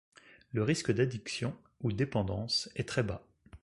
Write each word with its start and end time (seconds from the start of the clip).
Le 0.51 0.63
risque 0.63 0.91
d'addiction 0.91 1.55
ou 1.81 1.91
dépendance 1.91 2.69
est 2.75 2.89
très 2.89 3.03
bas. 3.03 3.21